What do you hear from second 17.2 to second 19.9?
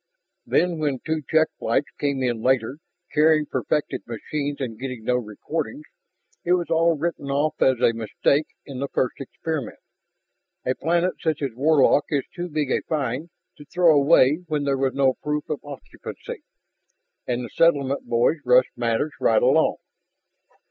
And the settlement boys rushed matters right along."